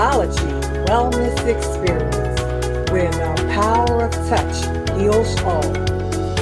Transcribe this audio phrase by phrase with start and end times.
[0.00, 0.40] Touchology
[0.86, 4.64] Wellness Experience, where the power of touch
[4.98, 5.60] heals all.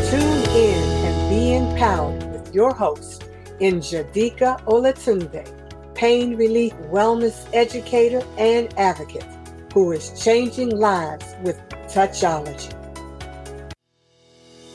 [0.09, 3.25] Tune in and be empowered with your host,
[3.61, 5.45] Njadika Olatunde,
[5.97, 9.27] pain relief wellness educator and advocate,
[9.75, 12.71] who is changing lives with Touchology.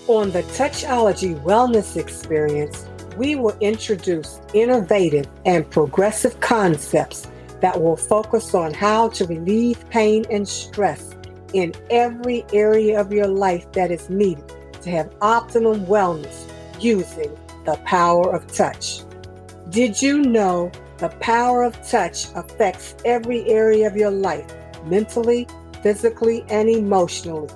[0.07, 7.28] On the Touchology Wellness Experience, we will introduce innovative and progressive concepts
[7.63, 11.15] that will focus on how to relieve pain and stress
[11.53, 14.43] in every area of your life that is needed
[14.81, 17.33] to have optimum wellness using
[17.65, 19.03] the power of touch.
[19.69, 24.45] Did you know the power of touch affects every area of your life,
[24.86, 25.47] mentally,
[25.81, 27.50] physically, and emotionally,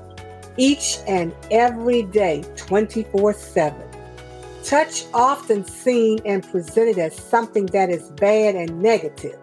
[0.56, 3.78] each and every day, 24 7?
[4.64, 9.38] Touch often seen and presented as something that is bad and negative.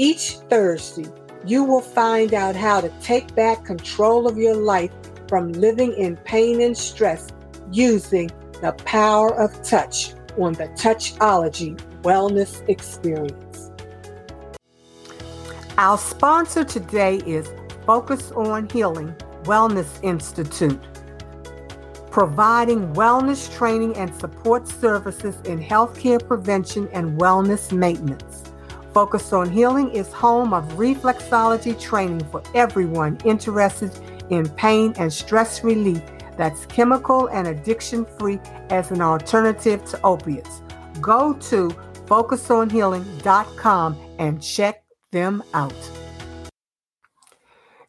[0.00, 1.10] Each Thursday,
[1.44, 4.92] you will find out how to take back control of your life
[5.28, 7.26] from living in pain and stress
[7.72, 8.30] using
[8.62, 13.72] the power of touch on the Touchology Wellness Experience.
[15.76, 17.48] Our sponsor today is
[17.84, 20.80] Focus on Healing Wellness Institute
[22.10, 28.47] providing wellness training and support services in healthcare prevention and wellness maintenance.
[28.92, 33.92] Focus on Healing is home of reflexology training for everyone interested
[34.30, 36.02] in pain and stress relief
[36.36, 40.62] that's chemical and addiction free as an alternative to opiates.
[41.00, 41.68] Go to
[42.06, 45.90] focusonhealing.com and check them out.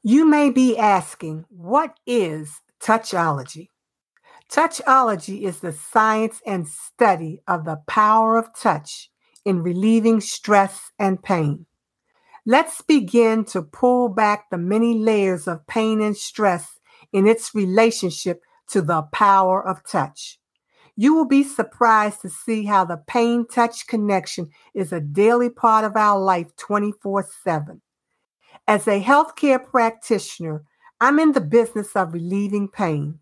[0.01, 3.69] You may be asking, what is touchology?
[4.49, 9.11] Touchology is the science and study of the power of touch
[9.45, 11.65] in relieving stress and pain.
[12.45, 16.79] Let's begin to pull back the many layers of pain and stress
[17.11, 20.39] in its relationship to the power of touch.
[20.95, 25.85] You will be surprised to see how the pain touch connection is a daily part
[25.85, 27.81] of our life 24 7.
[28.67, 30.63] As a healthcare practitioner,
[30.99, 33.19] I'm in the business of relieving pain.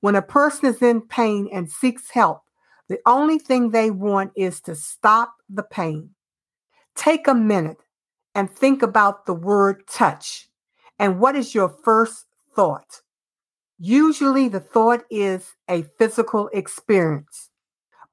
[0.00, 2.42] When a person is in pain and seeks help,
[2.88, 6.10] the only thing they want is to stop the pain.
[6.94, 7.78] Take a minute
[8.34, 10.48] and think about the word touch.
[10.98, 13.02] And what is your first thought?
[13.78, 17.50] Usually, the thought is a physical experience.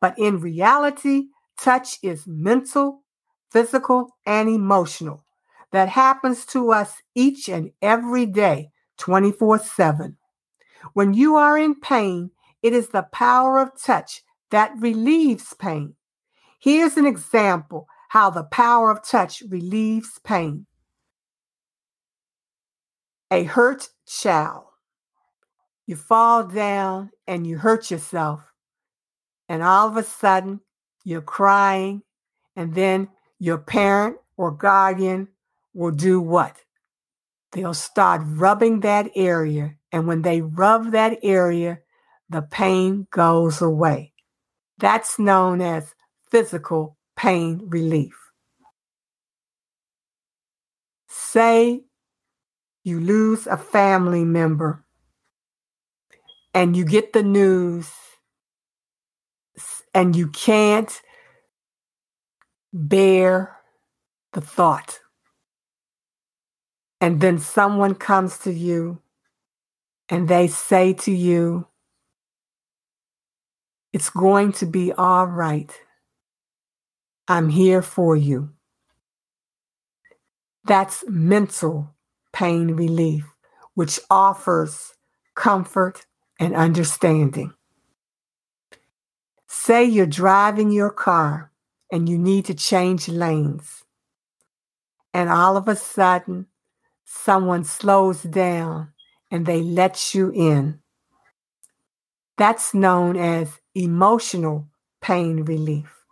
[0.01, 3.03] But in reality, touch is mental,
[3.51, 5.23] physical, and emotional
[5.71, 10.17] that happens to us each and every day, 24 7.
[10.93, 12.31] When you are in pain,
[12.61, 14.23] it is the power of touch
[14.53, 15.95] that relieves pain.
[16.59, 20.67] Here's an example how the power of touch relieves pain.
[23.31, 24.65] A hurt child.
[25.87, 28.41] You fall down and you hurt yourself,
[29.49, 30.61] and all of a sudden
[31.03, 32.03] you're crying,
[32.55, 33.09] and then
[33.39, 35.29] your parent or guardian
[35.73, 36.55] will do what?
[37.51, 41.79] They'll start rubbing that area and when they rub that area,
[42.27, 44.12] the pain goes away.
[44.83, 45.95] That's known as
[46.29, 48.17] physical pain relief.
[51.07, 51.85] Say
[52.83, 54.83] you lose a family member
[56.53, 57.93] and you get the news
[59.93, 61.01] and you can't
[62.73, 63.55] bear
[64.33, 64.99] the thought.
[66.99, 68.99] And then someone comes to you
[70.09, 71.67] and they say to you,
[73.93, 75.71] It's going to be all right.
[77.27, 78.49] I'm here for you.
[80.65, 81.93] That's mental
[82.33, 83.25] pain relief,
[83.75, 84.93] which offers
[85.35, 86.07] comfort
[86.39, 87.53] and understanding.
[89.47, 91.51] Say you're driving your car
[91.91, 93.83] and you need to change lanes,
[95.13, 96.47] and all of a sudden,
[97.05, 98.93] someone slows down
[99.29, 100.79] and they let you in.
[102.35, 104.67] That's known as emotional
[105.01, 106.03] pain relief.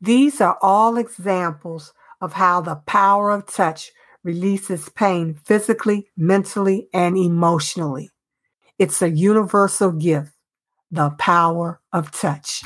[0.00, 3.90] These are all examples of how the power of touch
[4.22, 8.10] releases pain physically, mentally, and emotionally.
[8.78, 10.32] It's a universal gift,
[10.90, 12.62] the power of touch.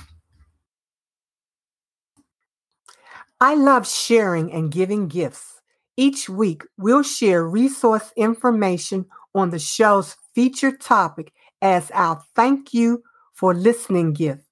[3.41, 5.61] I love sharing and giving gifts.
[5.97, 11.33] Each week, we'll share resource information on the show's featured topic
[11.63, 13.03] as our thank you
[13.39, 14.43] for listening gift.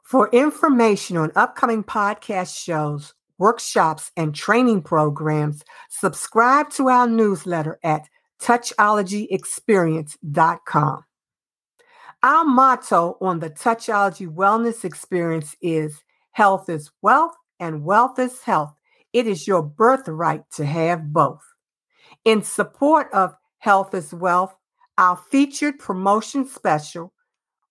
[0.03, 8.07] For information on upcoming podcast shows, workshops, and training programs, subscribe to our newsletter at
[8.39, 11.03] touchologyexperience.com.
[12.23, 18.75] Our motto on the Touchology Wellness Experience is Health is wealth and wealth is health.
[19.13, 21.41] It is your birthright to have both.
[22.23, 24.55] In support of Health is Wealth,
[24.97, 27.13] our featured promotion special,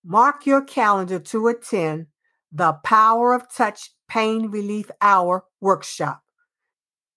[0.04, 2.06] mark your calendar to attend
[2.52, 6.22] the Power of Touch Pain Relief Hour workshop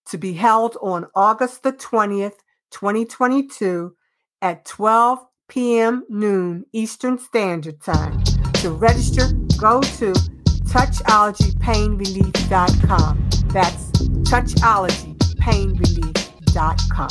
[0.06, 2.36] to be held on August the 20th,
[2.72, 3.96] 2022
[4.42, 6.04] at 12 p.m.
[6.10, 8.22] noon Eastern Standard Time.
[8.56, 10.12] To register, go to
[10.70, 13.30] touchologypainrelief.com.
[13.48, 13.83] That's
[14.34, 17.10] touchologypainrelief.com.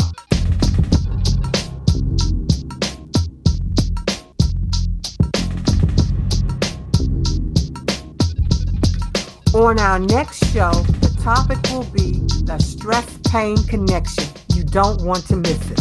[9.54, 14.24] On our next show, the topic will be the stress pain connection.
[14.56, 15.78] You don't want to miss it.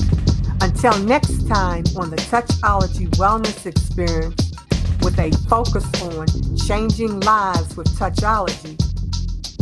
[0.62, 4.52] Until next time on the Touchology Wellness Experience,
[5.02, 8.78] with a focus on changing lives with Touchology,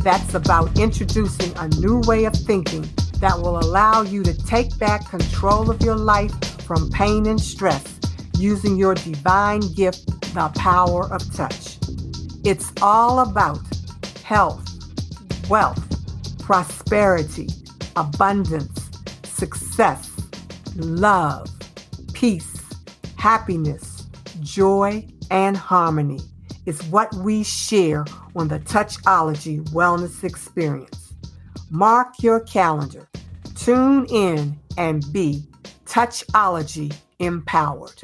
[0.04, 2.88] that's about introducing a new way of thinking
[3.20, 8.00] that will allow you to take back control of your life from pain and stress
[8.38, 11.78] using your divine gift, the power of touch.
[12.46, 13.60] It's all about
[14.24, 14.66] health,
[15.50, 15.84] wealth,
[16.40, 17.50] prosperity,
[17.98, 18.90] abundance,
[19.24, 20.10] success,
[20.76, 21.50] love,
[22.14, 22.56] peace,
[23.18, 24.06] happiness,
[24.40, 26.22] joy, and harmony
[26.70, 28.06] is what we share
[28.36, 31.16] on the Touchology Wellness Experience.
[31.72, 33.10] Mark your calendar,
[33.56, 35.44] tune in, and be
[35.88, 38.04] Touchology empowered.